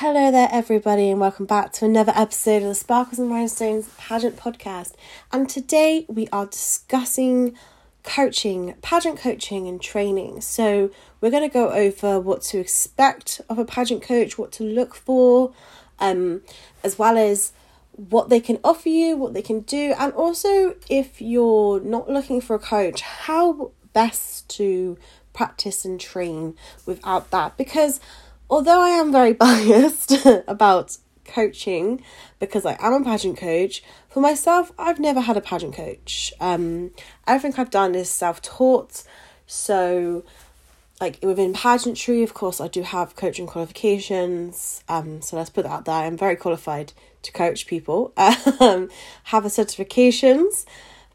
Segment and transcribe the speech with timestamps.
[0.00, 4.34] Hello there, everybody, and welcome back to another episode of the Sparkles and Rhinestones Pageant
[4.34, 4.94] Podcast.
[5.30, 7.54] And today we are discussing
[8.02, 10.40] coaching, pageant coaching, and training.
[10.40, 10.90] So,
[11.20, 14.94] we're going to go over what to expect of a pageant coach, what to look
[14.94, 15.52] for,
[15.98, 16.40] um,
[16.82, 17.52] as well as
[17.92, 22.40] what they can offer you, what they can do, and also if you're not looking
[22.40, 24.96] for a coach, how best to
[25.34, 26.56] practice and train
[26.86, 27.58] without that.
[27.58, 28.00] Because
[28.50, 32.02] although I am very biased about coaching
[32.38, 36.32] because I am a pageant coach, for myself, I've never had a pageant coach.
[36.40, 36.90] Um,
[37.26, 39.04] everything I've done is self taught.
[39.46, 40.24] So,
[41.00, 44.82] like within pageantry, of course, I do have coaching qualifications.
[44.88, 45.94] Um, so let's put that out there.
[45.94, 48.12] I'm very qualified to coach people.
[48.60, 48.90] Um,
[49.24, 50.66] have a certifications,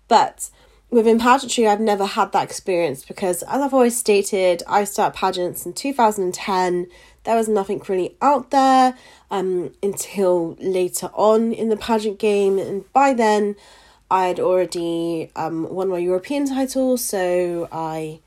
[0.07, 0.49] but
[0.90, 5.65] within pageantry, I've never had that experience because, as I've always stated, I started pageants
[5.65, 6.88] in 2010.
[7.25, 8.95] There was nothing really out there
[9.29, 13.55] um, until later on in the pageant game, and by then,
[14.09, 18.20] I had already um, won my European title, so I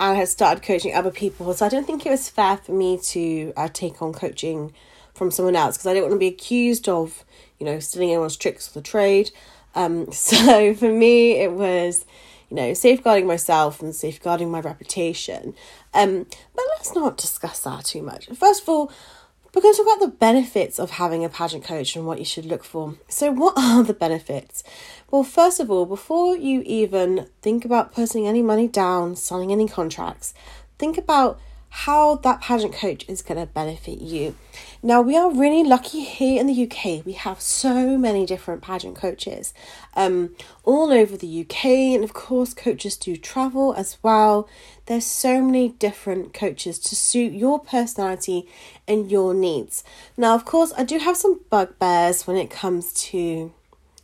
[0.00, 1.52] I had started coaching other people.
[1.52, 4.72] So I don't think it was fair for me to uh, take on coaching
[5.12, 7.22] from someone else because I didn't want to be accused of,
[7.58, 9.30] you know, stealing anyone's tricks of the trade.
[9.74, 12.06] Um, so for me, it was,
[12.48, 15.54] you know, safeguarding myself and safeguarding my reputation.
[15.92, 18.26] Um, but let's not discuss that too much.
[18.28, 18.92] First of all,
[19.52, 22.24] we're going to talk about the benefits of having a pageant coach and what you
[22.24, 22.94] should look for.
[23.08, 24.62] So, what are the benefits?
[25.10, 29.66] Well, first of all, before you even think about putting any money down, signing any
[29.66, 30.34] contracts,
[30.78, 34.36] think about how that pageant coach is going to benefit you.
[34.82, 37.06] Now, we are really lucky here in the UK.
[37.06, 39.54] We have so many different pageant coaches
[39.94, 44.48] um, all over the UK, and of course, coaches do travel as well.
[44.86, 48.48] There's so many different coaches to suit your personality
[48.88, 49.84] and your needs.
[50.16, 53.52] Now, of course, I do have some bugbears when it comes to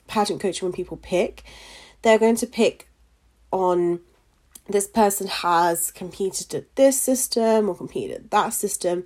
[0.06, 1.42] pageant coaching when people pick.
[2.02, 2.88] They're going to pick
[3.50, 4.00] on
[4.68, 9.04] this person has competed at this system or competed at that system.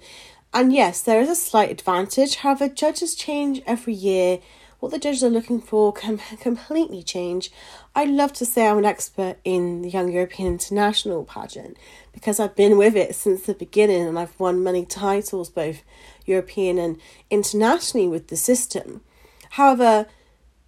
[0.53, 2.37] And yes, there is a slight advantage.
[2.37, 4.41] However, judges change every year.
[4.81, 7.51] What the judges are looking for can completely change.
[7.95, 11.77] I love to say I'm an expert in the Young European International pageant
[12.13, 15.83] because I've been with it since the beginning and I've won many titles, both
[16.25, 17.01] European and
[17.31, 19.03] internationally, with the system.
[19.51, 20.07] However,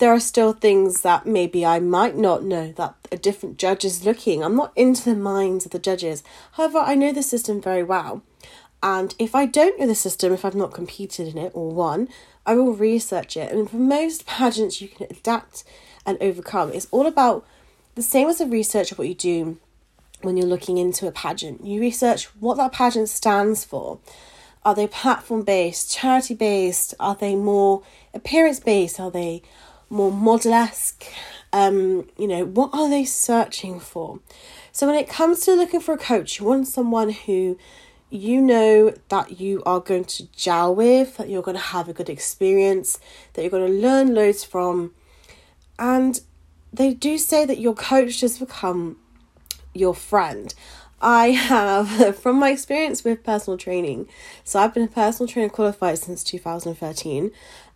[0.03, 4.05] there are still things that maybe I might not know that a different judge is
[4.05, 4.43] looking.
[4.43, 6.25] I'm not into the minds of the judges.
[6.55, 8.25] However, I know the system very well.
[8.83, 12.09] And if I don't know the system, if I've not competed in it or won,
[12.45, 13.53] I will research it.
[13.53, 15.63] And for most pageants, you can adapt
[16.05, 16.73] and overcome.
[16.73, 17.47] It's all about
[17.95, 19.59] the same as the research of what you do
[20.23, 21.65] when you're looking into a pageant.
[21.65, 24.01] You research what that pageant stands for.
[24.65, 26.93] Are they platform based, charity based?
[26.99, 28.99] Are they more appearance based?
[28.99, 29.43] Are they
[29.93, 31.05] more model esque?
[31.53, 34.21] Um, you know, what are they searching for?
[34.73, 37.59] So when it comes to looking for a coach, you want someone who
[38.09, 41.93] you know that you are going to gel with, that you're going to have a
[41.93, 42.99] good experience,
[43.35, 44.93] that you're going to learn loads from.
[45.79, 46.21] And
[46.73, 48.97] they do say that your coach has become
[49.75, 50.55] your friend.
[51.03, 54.09] I have, from my experience with personal training,
[54.45, 57.31] so I've been a personal trainer qualified since 2013.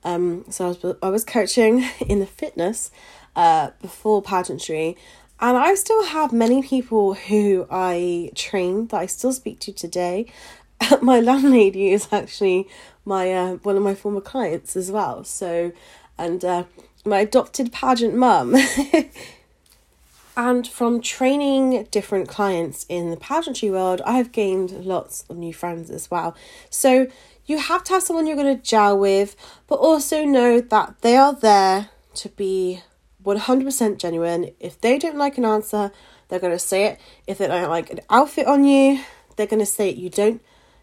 [0.06, 2.90] Um, so I was, I was coaching in the fitness
[3.34, 4.96] uh, before pageantry,
[5.40, 10.26] and I still have many people who I train that I still speak to today.
[11.02, 12.68] my landlady is actually
[13.04, 15.24] my uh, one of my former clients as well.
[15.24, 15.72] So,
[16.16, 16.64] and uh,
[17.04, 18.54] my adopted pageant mum.
[20.36, 25.52] and from training different clients in the pageantry world, I have gained lots of new
[25.52, 26.36] friends as well.
[26.70, 27.08] So
[27.46, 29.36] you have to have someone you're going to gel with,
[29.66, 32.82] but also know that they are there to be
[33.24, 34.50] 100% genuine.
[34.60, 35.92] If they don't like an answer,
[36.28, 37.00] they're going to say it.
[37.26, 39.00] If they don't like an outfit on you,
[39.36, 39.96] they're going to say it.
[39.96, 40.42] You don't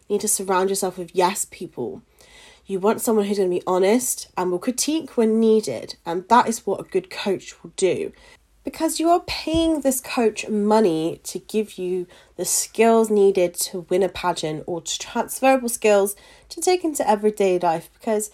[0.10, 2.02] need to surround yourself with yes people.
[2.66, 5.96] You want someone who's going to be honest and will critique when needed.
[6.06, 8.14] And that is what a good coach will do.
[8.64, 12.08] Because you are paying this coach money to give you
[12.38, 16.16] the skills needed to win a pageant or to transferable skills
[16.50, 17.90] to take into everyday life.
[17.94, 18.32] Because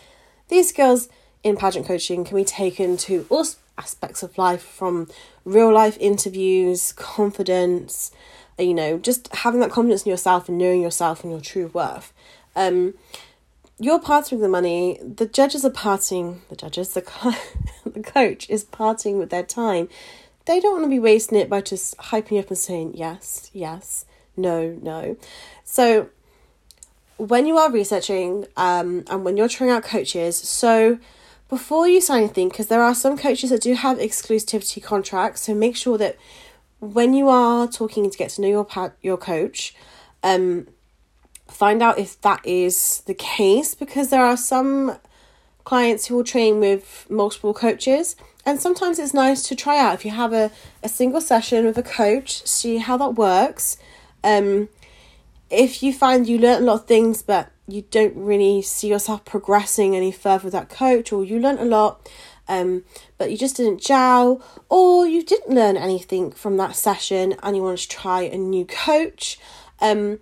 [0.49, 1.09] these skills
[1.43, 3.45] in pageant coaching can be taken to all
[3.77, 5.07] aspects of life from
[5.45, 8.11] real life interviews, confidence,
[8.57, 12.13] you know, just having that confidence in yourself and knowing yourself and your true worth.
[12.55, 12.93] Um,
[13.79, 17.33] you're parting the money, the judges are parting, the judges, the, co-
[17.85, 19.87] the coach is parting with their time.
[20.45, 23.49] They don't want to be wasting it by just hyping you up and saying yes,
[23.53, 24.05] yes,
[24.35, 25.15] no, no.
[25.63, 26.09] So
[27.17, 30.99] when you are researching um, and when you're trying out coaches, so
[31.49, 35.53] before you sign anything, because there are some coaches that do have exclusivity contracts, so
[35.53, 36.17] make sure that
[36.79, 39.75] when you are talking to get to know your pa- your coach,
[40.23, 40.67] um,
[41.49, 44.97] find out if that is the case because there are some
[45.63, 48.15] clients who will train with multiple coaches
[48.45, 49.93] and sometimes it's nice to try out.
[49.93, 50.51] If you have a,
[50.81, 53.77] a single session with a coach see how that works.
[54.23, 54.69] Um
[55.49, 59.25] if you find you learn a lot of things but you don't really see yourself
[59.25, 62.09] progressing any further with that coach or you learn a lot
[62.47, 62.83] um,
[63.19, 67.61] but you just didn't gel or you didn't learn anything from that session and you
[67.61, 69.39] want to try a new coach
[69.81, 70.19] um,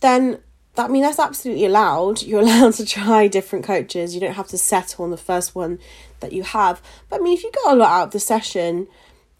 [0.00, 0.40] then
[0.76, 2.22] I mean that's absolutely allowed.
[2.24, 4.14] You're allowed to try different coaches.
[4.14, 5.78] You don't have to settle on the first one
[6.20, 6.80] that you have.
[7.08, 8.88] But I mean if you got a lot out of the session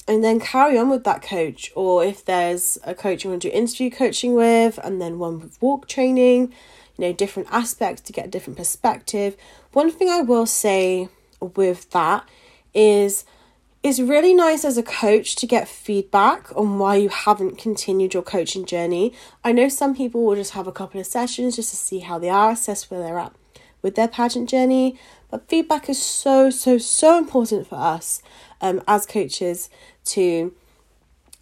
[0.08, 3.50] and then carry on with that coach, or if there's a coach you want to
[3.50, 6.52] do interview coaching with, and then one with walk training,
[6.96, 9.36] you know, different aspects to get a different perspective.
[9.72, 11.08] One thing I will say
[11.40, 12.28] with that
[12.74, 13.24] is
[13.82, 18.22] it's really nice as a coach to get feedback on why you haven't continued your
[18.22, 19.14] coaching journey.
[19.42, 22.18] I know some people will just have a couple of sessions just to see how
[22.18, 23.32] they are, assess where they're at
[23.80, 24.98] with their pageant journey.
[25.30, 28.22] But feedback is so, so, so important for us
[28.60, 29.70] um, as coaches
[30.06, 30.54] to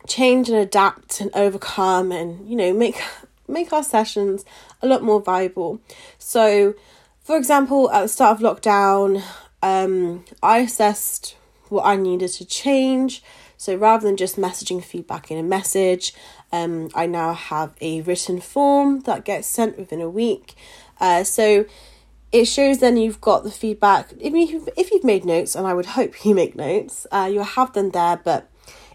[0.06, 3.02] change and adapt and overcome and, you know, make
[3.48, 4.44] make our sessions
[4.82, 5.80] a lot more viable.
[6.18, 6.74] So,
[7.22, 9.22] for example, at the start of lockdown,
[9.62, 11.34] um, I assessed
[11.70, 13.22] what I needed to change.
[13.56, 16.14] So rather than just messaging feedback in a message,
[16.52, 20.54] um, I now have a written form that gets sent within a week.
[21.00, 21.66] Uh, so
[22.30, 24.12] it shows then you've got the feedback.
[24.20, 27.44] If you've, if you've made notes, and I would hope you make notes, uh, you'll
[27.44, 28.50] have them there, but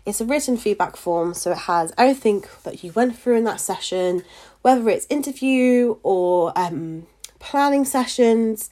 [0.06, 3.62] it's a written feedback form, so it has everything that you went through in that
[3.62, 4.24] session,
[4.62, 7.08] whether it's interview or um,
[7.40, 8.70] planning sessions,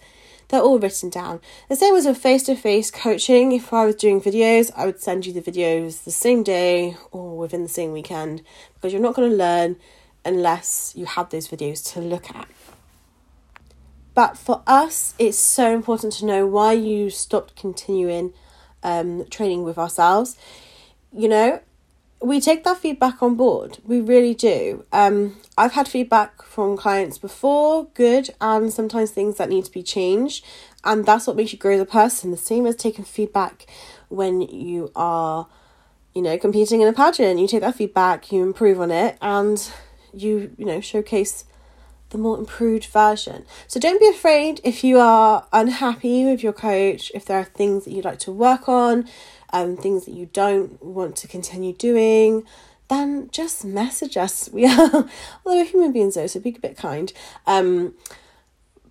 [0.51, 1.39] they're all written down.
[1.69, 3.53] The same as with face to face coaching.
[3.53, 7.38] If I was doing videos, I would send you the videos the same day or
[7.38, 8.44] within the same weekend
[8.75, 9.77] because you're not going to learn
[10.25, 12.48] unless you have those videos to look at.
[14.13, 18.33] But for us, it's so important to know why you stopped continuing
[18.83, 20.38] um, training with ourselves.
[21.13, 21.62] You know,
[22.21, 23.79] we take that feedback on board.
[23.83, 24.85] We really do.
[24.91, 29.81] Um, I've had feedback from clients before, good, and sometimes things that need to be
[29.81, 30.45] changed.
[30.83, 32.31] And that's what makes you grow as a person.
[32.31, 33.65] The same as taking feedback
[34.09, 35.47] when you are,
[36.13, 37.39] you know, competing in a pageant.
[37.39, 39.71] You take that feedback, you improve on it, and
[40.13, 41.45] you, you know, showcase
[42.12, 43.45] the more improved version.
[43.68, 47.85] So don't be afraid if you are unhappy with your coach, if there are things
[47.85, 49.07] that you'd like to work on,
[49.53, 52.44] um, things that you don't want to continue doing,
[52.89, 54.50] then just message us.
[54.53, 55.07] We are, although
[55.45, 57.12] we're human beings though, so be a bit kind.
[57.48, 57.95] Um,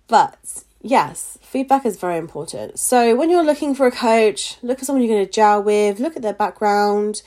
[0.07, 2.79] but yes, feedback is very important.
[2.79, 5.99] So when you're looking for a coach, look at someone you're going to gel with,
[5.99, 7.21] look at their background,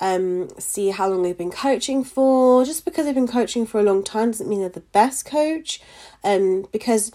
[0.00, 2.64] um, see how long they've been coaching for.
[2.64, 5.80] Just because they've been coaching for a long time doesn't mean they're the best coach.
[6.24, 7.12] Um, because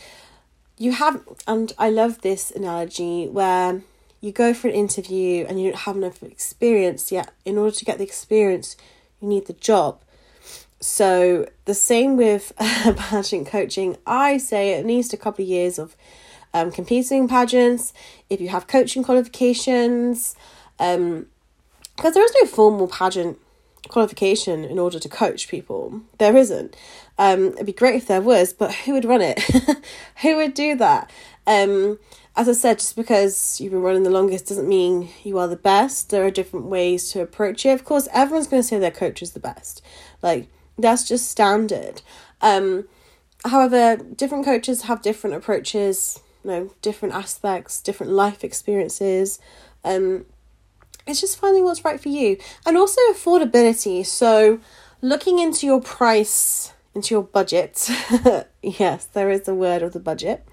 [0.77, 3.81] you have, and I love this analogy where
[4.27, 7.31] you go for an interview and you don't have enough experience yet.
[7.45, 8.75] In order to get the experience,
[9.21, 10.01] you need the job.
[10.79, 13.97] So the same with pageant coaching.
[14.05, 15.95] I say at least a couple of years of
[16.53, 17.93] um, competing pageants.
[18.29, 20.35] If you have coaching qualifications,
[20.77, 21.27] um,
[21.95, 23.39] because there is no formal pageant
[23.87, 26.01] qualification in order to coach people.
[26.17, 26.75] There isn't.
[27.17, 29.39] Um, it'd be great if there was, but who would run it?
[30.21, 31.09] who would do that?
[31.47, 31.97] Um,
[32.37, 35.55] as I said, just because you've been running the longest doesn't mean you are the
[35.55, 36.11] best.
[36.11, 37.71] There are different ways to approach it.
[37.71, 39.81] Of course, everyone's going to say their coach is the best.
[40.21, 42.03] Like, that's just standard.
[42.39, 42.87] Um,
[43.43, 49.39] however, different coaches have different approaches, you know, different aspects, different life experiences.
[49.83, 50.27] Um,
[51.07, 52.37] it's just finding what's right for you.
[52.67, 54.05] And also affordability.
[54.05, 54.59] So,
[55.01, 57.89] looking into your price, into your budget.
[58.61, 60.45] yes, there is the word of the budget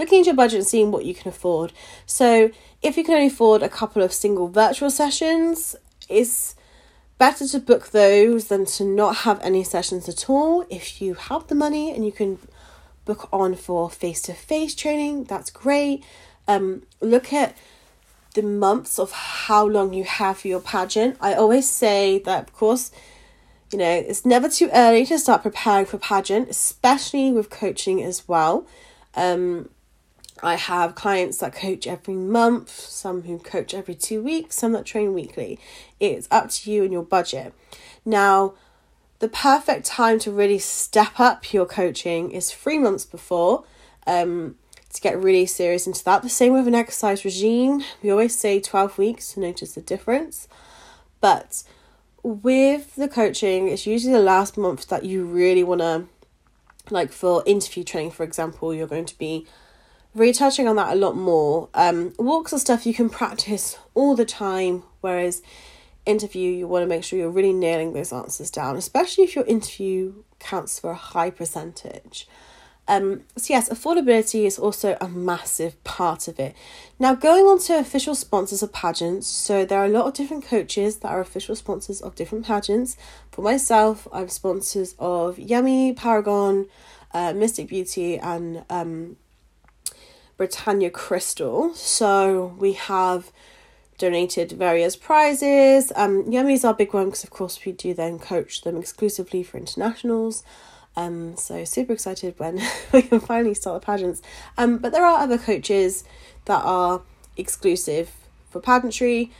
[0.00, 1.72] looking into your budget and seeing what you can afford.
[2.06, 2.50] So,
[2.82, 5.76] if you can only afford a couple of single virtual sessions,
[6.08, 6.56] it's
[7.18, 10.64] better to book those than to not have any sessions at all.
[10.70, 12.38] If you have the money and you can
[13.04, 16.02] book on for face to face training, that's great.
[16.48, 17.56] Um, look at
[18.34, 21.16] the months of how long you have for your pageant.
[21.20, 22.90] I always say that, of course,
[23.70, 28.26] you know, it's never too early to start preparing for pageant, especially with coaching as
[28.26, 28.66] well.
[29.14, 29.68] Um,
[30.42, 34.86] I have clients that coach every month, some who coach every two weeks, some that
[34.86, 35.58] train weekly.
[35.98, 37.52] It's up to you and your budget.
[38.04, 38.54] Now,
[39.18, 43.64] the perfect time to really step up your coaching is three months before
[44.06, 44.56] um,
[44.92, 46.22] to get really serious into that.
[46.22, 47.82] The same with an exercise regime.
[48.02, 50.48] We always say 12 weeks to notice the difference.
[51.20, 51.64] But
[52.22, 56.06] with the coaching, it's usually the last month that you really want to,
[56.88, 59.46] like for interview training, for example, you're going to be
[60.14, 61.68] really touching on that a lot more.
[61.74, 65.42] Um, walks and stuff you can practice all the time, whereas
[66.06, 69.44] interview, you want to make sure you're really nailing those answers down, especially if your
[69.46, 72.26] interview counts for a high percentage.
[72.88, 76.56] Um, so, yes, affordability is also a massive part of it.
[76.98, 80.44] Now, going on to official sponsors of pageants, so there are a lot of different
[80.44, 82.96] coaches that are official sponsors of different pageants.
[83.30, 86.66] For myself, I'm sponsors of Yummy, Paragon,
[87.14, 89.16] uh, Mystic Beauty, and um,
[90.40, 91.74] Britannia Crystal.
[91.74, 93.30] So, we have
[93.98, 95.92] donated various prizes.
[95.94, 99.58] Um, Yummy's our big one because, of course, we do then coach them exclusively for
[99.58, 100.42] internationals.
[100.96, 102.58] Um, so super excited when
[102.94, 104.22] we can finally start the pageants.
[104.56, 106.04] Um, but there are other coaches
[106.46, 107.02] that are
[107.36, 108.10] exclusive
[108.48, 109.30] for pageantry,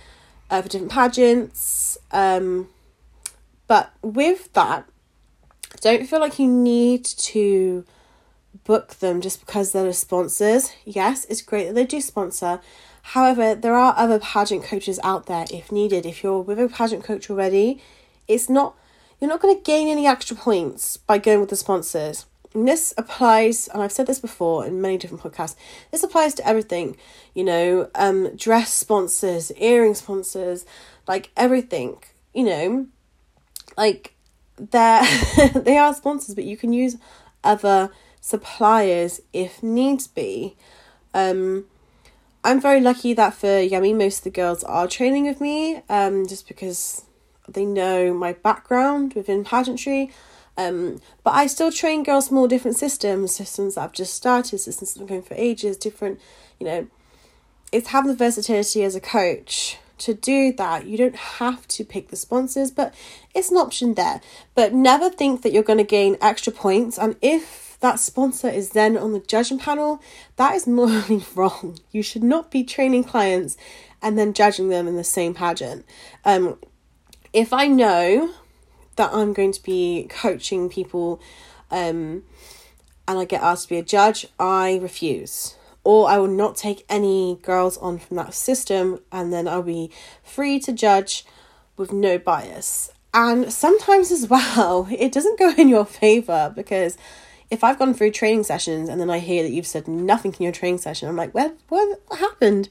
[0.50, 1.96] uh, for different pageants.
[2.12, 2.68] Um,
[3.66, 4.86] but with that,
[5.80, 7.86] don't feel like you need to
[8.70, 10.72] book them just because they're sponsors.
[10.84, 12.60] Yes, it's great that they do sponsor.
[13.02, 16.06] However, there are other pageant coaches out there if needed.
[16.06, 17.82] If you're with a pageant coach already,
[18.28, 18.76] it's not
[19.18, 22.26] you're not going to gain any extra points by going with the sponsors.
[22.54, 25.56] And this applies, and I've said this before in many different podcasts,
[25.90, 26.96] this applies to everything,
[27.34, 30.64] you know, um, dress sponsors, earring sponsors,
[31.08, 31.96] like everything,
[32.32, 32.86] you know,
[33.76, 34.14] like
[34.56, 35.02] they're,
[35.56, 36.96] they are sponsors, but you can use
[37.42, 40.56] other suppliers if needs be.
[41.14, 41.66] Um,
[42.42, 46.26] I'm very lucky that for Yummy, most of the girls are training with me, um,
[46.26, 47.04] just because
[47.48, 50.10] they know my background within pageantry.
[50.56, 54.58] Um, but I still train girls from all different systems, systems that I've just started,
[54.58, 56.20] systems that I'm going for ages, different,
[56.58, 56.86] you know,
[57.72, 60.86] it's having the versatility as a coach to do that.
[60.86, 62.94] You don't have to pick the sponsors, but
[63.34, 64.20] it's an option there.
[64.54, 66.98] But never think that you're going to gain extra points.
[66.98, 70.02] And if that sponsor is then on the judging panel,
[70.36, 71.78] that is morally wrong.
[71.90, 73.56] You should not be training clients
[74.02, 75.84] and then judging them in the same pageant.
[76.24, 76.58] Um,
[77.32, 78.30] if I know
[78.96, 81.20] that I'm going to be coaching people
[81.70, 82.24] um,
[83.06, 85.56] and I get asked to be a judge, I refuse.
[85.82, 89.90] Or I will not take any girls on from that system and then I'll be
[90.22, 91.24] free to judge
[91.76, 92.92] with no bias.
[93.14, 96.96] And sometimes as well, it doesn't go in your favor because
[97.50, 100.42] if I've gone through training sessions and then I hear that you've said nothing in
[100.42, 102.68] your training session, I'm like, what, what, happened?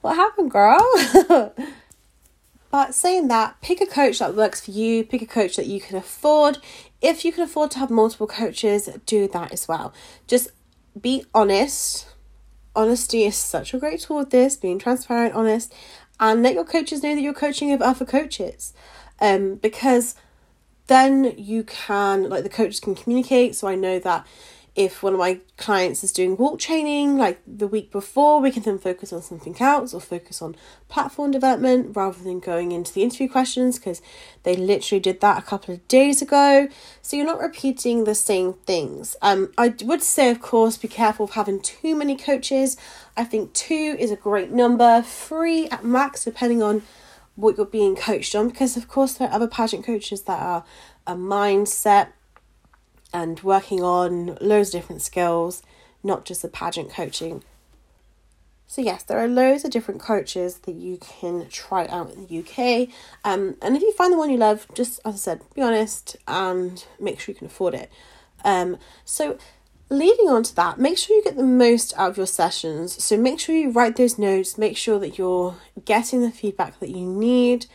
[0.00, 1.54] What happened, girl?
[2.76, 5.80] But saying that, pick a coach that works for you, pick a coach that you
[5.80, 6.58] can afford.
[7.00, 9.94] If you can afford to have multiple coaches, do that as well.
[10.26, 10.50] Just
[11.00, 12.06] be honest.
[12.74, 15.72] Honesty is such a great tool with this, being transparent, honest,
[16.20, 18.74] and let your coaches know that you're coaching other coaches.
[19.20, 20.14] Um, because
[20.86, 23.54] then you can like the coaches can communicate.
[23.54, 24.26] So I know that
[24.76, 28.62] if one of my clients is doing walk training like the week before, we can
[28.62, 30.54] then focus on something else or focus on
[30.90, 34.02] platform development rather than going into the interview questions because
[34.42, 36.68] they literally did that a couple of days ago.
[37.00, 39.16] So you're not repeating the same things.
[39.22, 42.76] Um, I would say, of course, be careful of having too many coaches.
[43.16, 46.82] I think two is a great number, three at max, depending on
[47.36, 50.64] what you're being coached on, because of course there are other pageant coaches that are
[51.06, 52.08] a mindset
[53.12, 55.62] and working on loads of different skills,
[56.02, 57.42] not just the pageant coaching.
[58.68, 62.38] So, yes, there are loads of different coaches that you can try out in the
[62.40, 62.88] UK.
[63.24, 66.16] Um, and if you find the one you love, just as I said, be honest
[66.26, 67.90] and make sure you can afford it.
[68.44, 69.38] Um, so,
[69.88, 73.02] leading on to that, make sure you get the most out of your sessions.
[73.02, 76.90] So, make sure you write those notes, make sure that you're getting the feedback that
[76.90, 77.66] you need,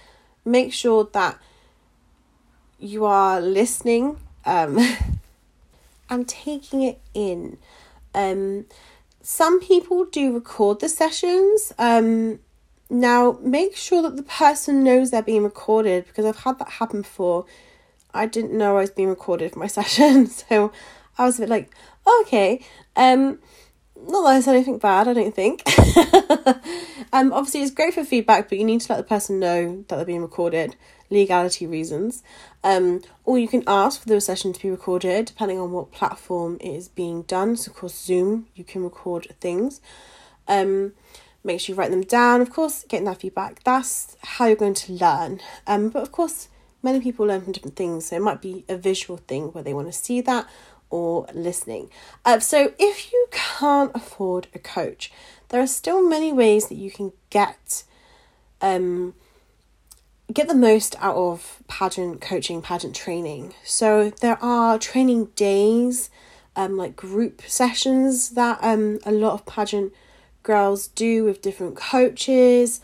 [0.46, 1.38] make sure that
[2.80, 4.18] you are listening.
[4.46, 4.80] Um,
[6.12, 7.58] and taking it in.
[8.14, 8.66] Um,
[9.24, 11.74] some people do record the sessions.
[11.80, 12.40] Um,
[12.90, 17.02] now, make sure that the person knows they're being recorded because I've had that happen
[17.02, 17.46] before.
[18.14, 20.74] I didn't know I was being recorded for my session, so
[21.18, 21.72] I was a bit like,
[22.22, 22.64] okay.
[22.96, 23.40] Um,
[24.08, 25.64] not that I said anything bad, I don't think.
[27.14, 29.96] um, obviously, it's great for feedback, but you need to let the person know that
[29.96, 30.76] they're being recorded,
[31.10, 32.24] legality reasons.
[32.64, 36.58] Um, or you can ask for the session to be recorded, depending on what platform
[36.62, 37.58] it is being done.
[37.58, 39.82] So, of course, Zoom, you can record things.
[40.48, 40.94] Um,
[41.44, 42.42] make sure you write them down.
[42.42, 45.40] Of course, getting that feedback, that's how you're going to learn.
[45.68, 46.50] Um, but of course,
[46.84, 48.08] many people learn from different things.
[48.08, 50.48] So it might be a visual thing where they want to see that
[50.92, 51.90] or listening.
[52.24, 55.12] Uh, so if you can't afford a coach,
[55.50, 57.84] there are still many ways that you can get
[58.62, 59.16] um,
[60.32, 63.54] get the most out of pageant coaching, pageant training.
[63.64, 66.10] So there are training days,
[66.56, 69.94] um, like group sessions that um a lot of pageant
[70.44, 72.82] girls do with different coaches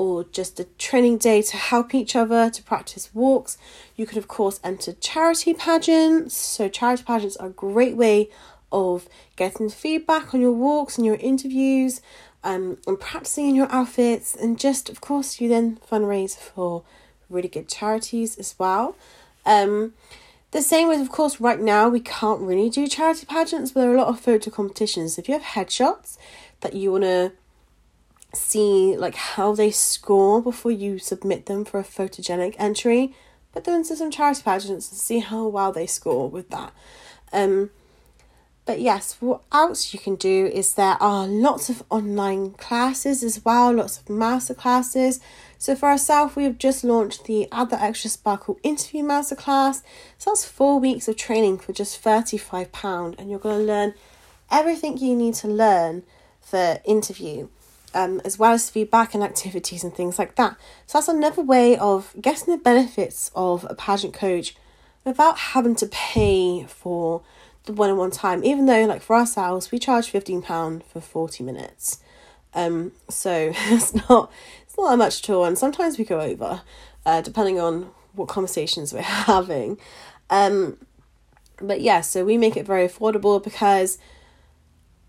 [0.00, 3.58] or just a training day to help each other to practice walks.
[3.96, 6.34] You could, of course, enter charity pageants.
[6.34, 8.30] So, charity pageants are a great way
[8.72, 12.00] of getting feedback on your walks and your interviews
[12.42, 14.34] um, and practicing in your outfits.
[14.34, 16.82] And just, of course, you then fundraise for
[17.28, 18.96] really good charities as well.
[19.44, 19.92] Um,
[20.52, 23.90] the same with, of course, right now we can't really do charity pageants, but there
[23.90, 25.18] are a lot of photo competitions.
[25.18, 26.16] If you have headshots
[26.62, 27.32] that you want to
[28.32, 33.14] see like how they score before you submit them for a photogenic entry.
[33.52, 36.72] Put them into some charity pageants and see how well they score with that.
[37.32, 37.70] Um,
[38.64, 43.44] but yes, what else you can do is there are lots of online classes as
[43.44, 45.18] well, lots of master classes.
[45.58, 49.82] So for ourselves, we have just launched the other Extra Sparkle Interview Masterclass.
[50.18, 53.94] So that's four weeks of training for just £35 and you're going to learn
[54.50, 56.04] everything you need to learn
[56.40, 57.48] for interview
[57.94, 60.56] um, as well as feedback and activities and things like that.
[60.86, 64.54] So that's another way of getting the benefits of a pageant coach
[65.04, 67.22] without having to pay for
[67.64, 68.44] the one on one time.
[68.44, 72.00] Even though, like for ourselves, we charge fifteen pound for forty minutes.
[72.54, 74.30] Um, so it's not
[74.62, 76.62] it's not that much at all, and sometimes we go over,
[77.06, 79.78] uh, depending on what conversations we're having.
[80.28, 80.78] Um,
[81.60, 83.98] but yeah, so we make it very affordable because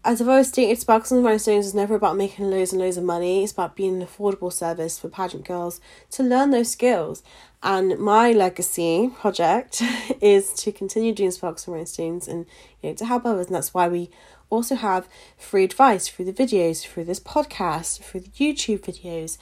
[0.04, 3.04] as I've always stated, Sparkles and Rhinestones is never about making loads and loads of
[3.04, 3.44] money.
[3.44, 5.80] It's about being an affordable service for pageant girls
[6.12, 7.22] to learn those skills.
[7.62, 9.84] And my legacy project
[10.22, 12.48] is to continue doing Sparkles and Rhinestones and
[12.82, 13.46] you know to help others.
[13.48, 14.10] And that's why we
[14.50, 19.38] also have free advice through the videos, through this podcast, through the YouTube videos.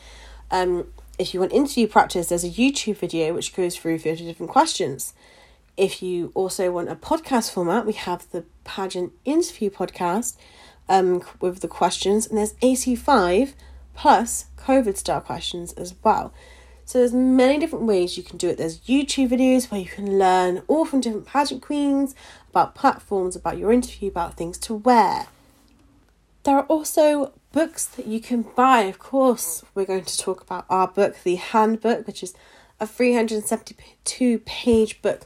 [0.52, 4.52] Um, if you want interview practice, there's a YouTube video which goes through 50 different
[4.52, 5.14] questions.
[5.80, 10.36] If you also want a podcast format, we have the pageant interview podcast
[10.90, 13.56] um, with the questions, and there's 85
[13.94, 16.34] plus COVID style questions as well.
[16.84, 18.58] So there's many different ways you can do it.
[18.58, 22.14] There's YouTube videos where you can learn all from different pageant queens
[22.50, 25.28] about platforms, about your interview, about things to wear.
[26.44, 28.82] There are also books that you can buy.
[28.82, 32.34] Of course, we're going to talk about our book, the Handbook, which is
[32.82, 35.26] a 372 page book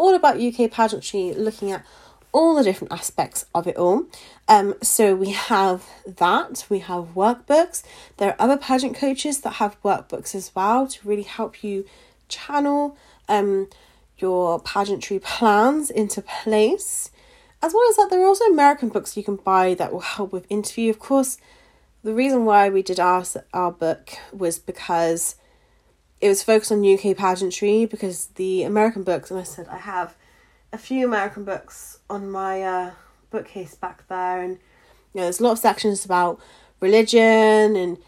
[0.00, 1.84] all about UK pageantry, looking at
[2.32, 4.06] all the different aspects of it all.
[4.48, 7.82] Um, so we have that, we have workbooks.
[8.16, 11.84] There are other pageant coaches that have workbooks as well to really help you
[12.28, 12.96] channel
[13.28, 13.68] um,
[14.18, 17.10] your pageantry plans into place.
[17.62, 20.32] As well as that, there are also American books you can buy that will help
[20.32, 20.88] with interview.
[20.88, 21.36] Of course,
[22.02, 25.36] the reason why we did our, our book was because
[26.20, 30.16] it was focused on UK pageantry because the American books, and I said I have
[30.72, 32.90] a few American books on my uh,
[33.30, 34.58] bookcase back there, and
[35.12, 36.40] you know, there's a lot of sections about
[36.80, 37.98] religion and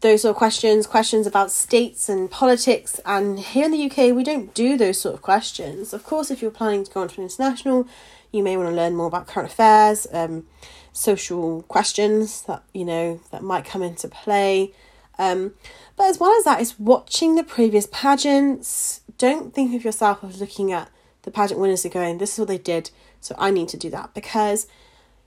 [0.00, 3.00] those sort of questions, questions about states and politics.
[3.04, 5.92] And here in the UK, we don't do those sort of questions.
[5.92, 7.86] Of course, if you're planning to go on to an international,
[8.32, 10.46] you may want to learn more about current affairs, um,
[10.92, 14.72] social questions that you know that might come into play.
[15.18, 15.54] Um,
[16.00, 19.02] but as well as that, is watching the previous pageants.
[19.18, 20.88] Don't think of yourself as looking at
[21.24, 23.90] the pageant winners and going, this is what they did, so I need to do
[23.90, 24.14] that.
[24.14, 24.66] Because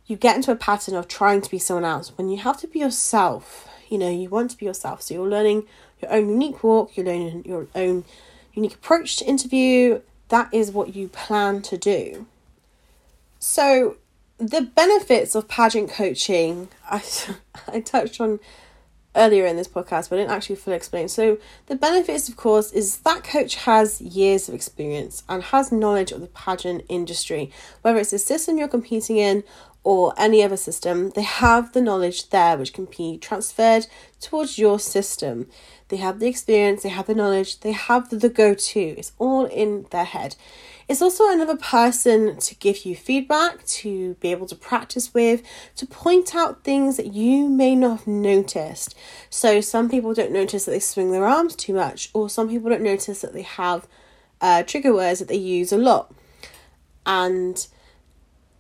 [0.08, 2.68] you get into a pattern of trying to be someone else when you have to
[2.68, 3.70] be yourself.
[3.88, 5.04] You know, you want to be yourself.
[5.04, 5.68] So you're learning
[6.02, 8.04] your own unique walk, you're learning your own
[8.56, 10.02] unique approach to interview.
[10.30, 12.26] That is what you plan to do.
[13.38, 13.98] So,
[14.40, 17.04] the benefits of pageant coaching, I,
[17.68, 18.40] I touched on
[19.16, 21.08] earlier in this podcast, but I didn't actually fully explain.
[21.08, 26.12] So, the benefits, of course, is that coach has years of experience and has knowledge
[26.12, 29.44] of the pageant industry, whether it's the system you're competing in
[29.84, 33.86] or any other system, they have the knowledge there which can be transferred
[34.22, 35.48] towards your system.
[35.90, 38.80] They have the experience, they have the knowledge, they have the, the go to.
[38.80, 40.36] It's all in their head.
[40.94, 45.42] It's also another person to give you feedback, to be able to practice with,
[45.78, 48.94] to point out things that you may not have noticed.
[49.32, 52.70] So, some people don't notice that they swing their arms too much, or some people
[52.70, 53.88] don't notice that they have
[54.40, 56.14] uh, trigger words that they use a lot.
[57.08, 57.66] And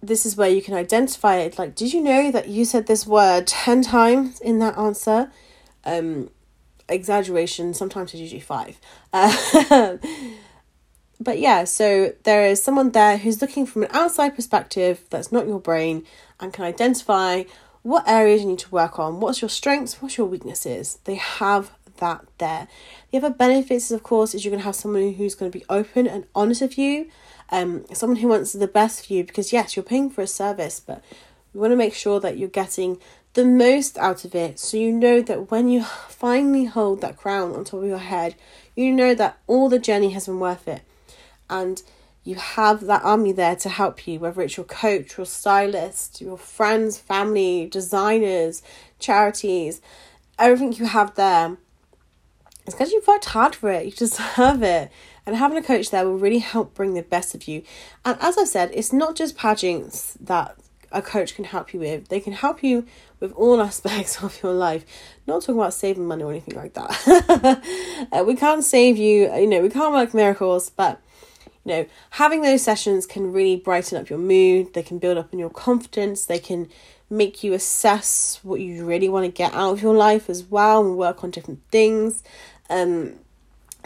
[0.01, 1.59] this is where you can identify it.
[1.59, 5.31] Like, did you know that you said this word 10 times in that answer?
[5.85, 6.31] Um,
[6.89, 8.79] exaggeration, sometimes it's usually five.
[9.13, 9.97] Uh,
[11.19, 15.47] but yeah, so there is someone there who's looking from an outside perspective that's not
[15.47, 16.05] your brain
[16.39, 17.43] and can identify
[17.81, 20.99] what areas you need to work on, what's your strengths, what's your weaknesses.
[21.03, 22.67] They have that there.
[23.11, 25.65] The other benefits, of course, is you're going to have someone who's going to be
[25.69, 27.09] open and honest with you,
[27.51, 30.79] um, someone who wants the best for you because, yes, you're paying for a service,
[30.79, 31.03] but
[31.53, 32.99] you want to make sure that you're getting
[33.33, 37.53] the most out of it so you know that when you finally hold that crown
[37.53, 38.35] on top of your head,
[38.75, 40.81] you know that all the journey has been worth it.
[41.53, 41.83] And
[42.23, 46.37] you have that army there to help you, whether it's your coach, your stylist, your
[46.37, 48.63] friends, family, designers,
[48.97, 49.81] charities,
[50.39, 51.57] everything you have there.
[52.65, 54.91] It's because you've worked hard for it, you deserve it.
[55.25, 57.63] And having a coach there will really help bring the best of you.
[58.03, 60.57] And as I've said, it's not just pageants that
[60.91, 62.07] a coach can help you with.
[62.07, 62.85] They can help you
[63.19, 64.85] with all aspects of your life.
[65.27, 68.07] Not talking about saving money or anything like that.
[68.11, 71.01] uh, we can't save you, you know, we can't work miracles, but
[71.65, 74.73] you know, having those sessions can really brighten up your mood.
[74.73, 76.25] They can build up in your confidence.
[76.25, 76.69] They can
[77.09, 80.85] make you assess what you really want to get out of your life as well
[80.85, 82.23] and work on different things.
[82.69, 83.13] Um,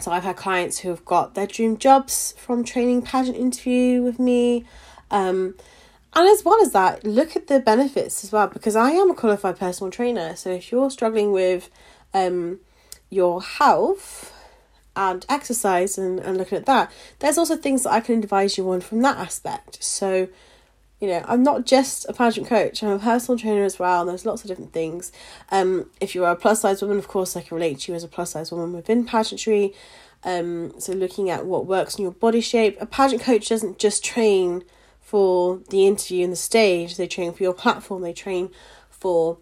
[0.00, 4.18] so I've had clients who have got their dream jobs from training pageant interview with
[4.18, 4.64] me.
[5.10, 5.54] Um,
[6.14, 9.14] and as well as that, look at the benefits as well because I am a
[9.14, 10.34] qualified personal trainer.
[10.36, 11.70] So if you're struggling with
[12.14, 12.60] um,
[13.10, 14.32] your health
[14.98, 18.68] and exercise and, and looking at that, there's also things that I can advise you
[18.70, 19.82] on from that aspect.
[19.82, 20.28] So,
[21.00, 24.10] you know, I'm not just a pageant coach, I'm a personal trainer as well, and
[24.10, 25.12] there's lots of different things.
[25.52, 27.96] Um, if you are a plus size woman, of course, I can relate to you
[27.96, 29.72] as a plus size woman within pageantry.
[30.24, 32.76] Um, so looking at what works in your body shape.
[32.80, 34.64] A pageant coach doesn't just train
[35.00, 38.50] for the interview and the stage, they train for your platform, they train
[38.90, 39.38] for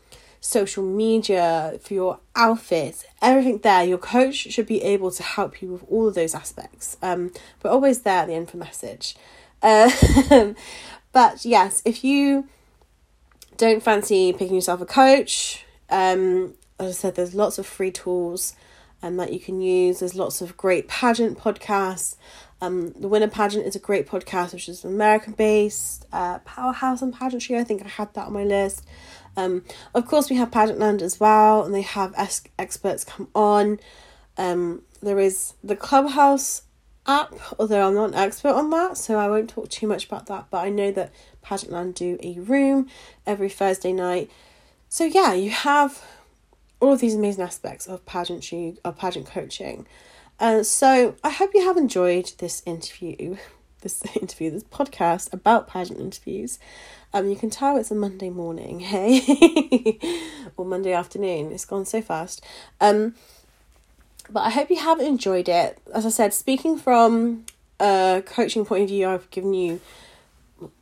[0.47, 3.85] social media, for your outfits, everything there.
[3.85, 6.97] Your coach should be able to help you with all of those aspects.
[7.03, 9.17] Um, but always there at the end for message.
[9.63, 9.91] Uh,
[11.13, 12.49] but yes, if you
[13.57, 18.55] don't fancy picking yourself a coach, um, as I said, there's lots of free tools
[19.03, 19.99] um, that you can use.
[19.99, 22.17] There's lots of great pageant podcasts.
[22.61, 26.07] Um, the Winner Pageant is a great podcast, which is American based.
[26.13, 28.87] Uh, Powerhouse and Pageantry, I think I had that on my list.
[29.37, 33.79] Um, of course, we have Pageantland as well, and they have es- experts come on.
[34.39, 36.63] Um, there is the Clubhouse
[37.07, 40.27] app, although I'm not an expert on that, so I won't talk too much about
[40.27, 40.47] that.
[40.51, 41.13] But I know that
[41.45, 42.89] Pageantland do a room
[43.27, 44.31] every Thursday night.
[44.89, 46.03] So yeah, you have
[46.81, 49.87] all of these amazing aspects of pageantry, of pageant coaching.
[50.39, 53.37] Uh, so I hope you have enjoyed this interview,
[53.83, 56.59] this interview, this podcast about pageant interviews.
[57.17, 59.99] Um, you can tell it's a Monday morning, hey,
[60.59, 61.51] or Monday afternoon.
[61.51, 62.45] It's gone so fast.
[62.79, 63.15] Um,
[64.29, 65.79] but I hope you have enjoyed it.
[65.95, 67.47] As I said, speaking from
[67.81, 69.81] a coaching point of view, I've given you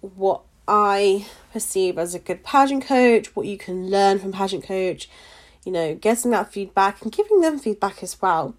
[0.00, 5.08] what I perceive as a good pageant coach, what you can learn from pageant coach,
[5.64, 8.56] you know, getting that feedback and giving them feedback as well.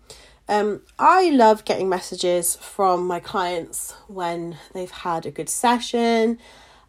[0.47, 6.39] Um, I love getting messages from my clients when they've had a good session,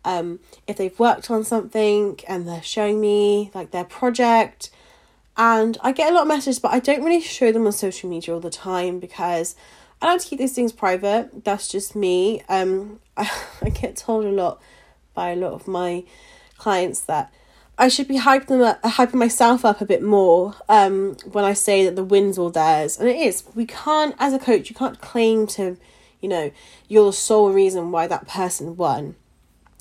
[0.07, 4.71] um, if they've worked on something and they're showing me like their project.
[5.37, 8.09] And I get a lot of messages, but I don't really show them on social
[8.09, 9.57] media all the time because
[10.01, 11.45] I like to keep these things private.
[11.45, 12.43] That's just me.
[12.49, 13.31] Um, I,
[13.63, 14.63] I get told a lot
[15.13, 16.05] by a lot of my
[16.57, 17.33] clients that
[17.77, 21.53] I should be hyping them up, hyping myself up a bit more um, when I
[21.53, 23.43] say that the win's all theirs, and it is.
[23.55, 25.77] We can't, as a coach, you can't claim to,
[26.21, 26.53] you know,
[26.89, 29.17] you're the sole reason why that person won.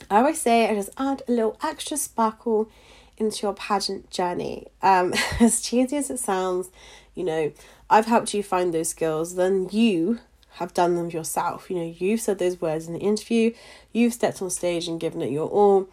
[0.09, 2.69] I always say I just add a little extra sparkle
[3.17, 4.67] into your pageant journey.
[4.81, 6.69] Um, as cheesy as it sounds,
[7.13, 7.51] you know,
[7.89, 9.35] I've helped you find those skills.
[9.35, 10.19] Then you
[10.51, 11.69] have done them yourself.
[11.69, 13.53] You know, you've said those words in the interview.
[13.91, 15.89] You've stepped on stage and given it your all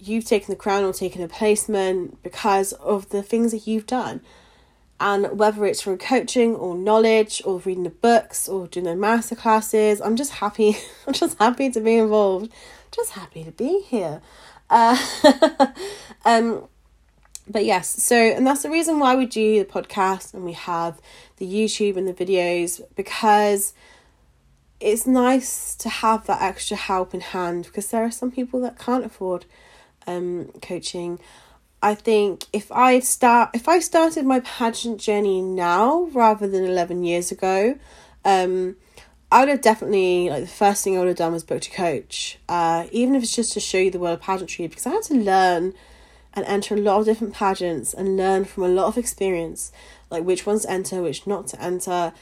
[0.00, 4.20] you've taken the crown or taken a placement because of the things that you've done.
[4.98, 9.34] And whether it's from coaching or knowledge or reading the books or doing the master
[9.34, 10.76] classes, I'm just happy.
[11.06, 12.52] I'm just happy to be involved.
[12.90, 14.20] Just happy to be here.
[14.68, 14.96] Uh,
[16.24, 16.68] um,
[17.48, 21.00] but yes, so and that's the reason why we do the podcast and we have
[21.38, 23.74] the YouTube and the videos because
[24.78, 28.78] it's nice to have that extra help in hand because there are some people that
[28.78, 29.44] can't afford
[30.06, 31.18] um, coaching.
[31.82, 37.02] I think if I start if I started my pageant journey now rather than eleven
[37.04, 37.78] years ago,
[38.24, 38.76] um,
[39.32, 41.70] I would have definitely like the first thing I would have done was booked a
[41.70, 42.38] coach.
[42.48, 45.02] Uh, even if it's just to show you the world of pageantry, because I had
[45.04, 45.74] to learn
[46.34, 49.72] and enter a lot of different pageants and learn from a lot of experience,
[50.10, 52.12] like which ones to enter, which not to enter.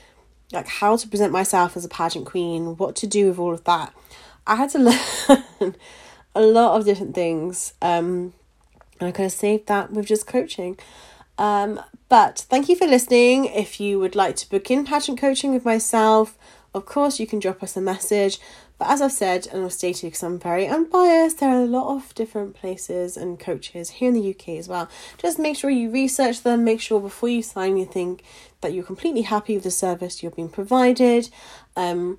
[0.52, 3.64] like how to present myself as a pageant queen, what to do with all of
[3.64, 3.92] that.
[4.46, 4.78] I had to
[5.60, 5.74] learn
[6.34, 7.74] a lot of different things.
[7.82, 8.32] Um,
[9.00, 10.78] and I could have saved that with just coaching.
[11.36, 13.44] Um, but thank you for listening.
[13.44, 16.36] If you would like to book in pageant coaching with myself,
[16.74, 18.38] of course, you can drop us a message.
[18.78, 21.96] But as I've said and I've stated, because I'm very unbiased, there are a lot
[21.96, 24.88] of different places and coaches here in the UK as well.
[25.16, 28.22] Just make sure you research them, make sure before you sign you think
[28.60, 31.28] that you're completely happy with the service you're being provided.
[31.76, 32.18] Um,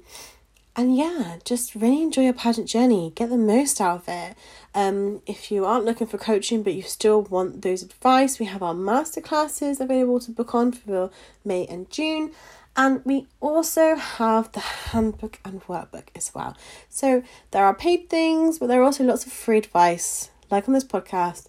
[0.75, 3.11] and yeah, just really enjoy your pageant journey.
[3.15, 4.35] Get the most out of it.
[4.73, 8.63] Um, if you aren't looking for coaching but you still want those advice, we have
[8.63, 11.09] our masterclasses available to book on for
[11.43, 12.31] May and June.
[12.79, 16.55] And we also have the handbook and workbook as well.
[16.87, 20.73] So there are paid things, but there are also lots of free advice, like on
[20.73, 21.47] this podcast,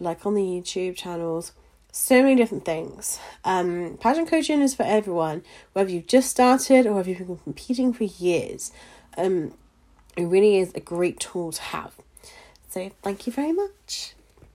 [0.00, 1.52] like on the YouTube channels.
[1.92, 3.20] So many different things.
[3.44, 5.42] Um, pageant coaching is for everyone,
[5.74, 8.72] whether you've just started or whether you've been competing for years.
[9.18, 9.52] Um,
[10.16, 11.92] it really is a great tool to have.
[12.70, 14.14] So thank you very much.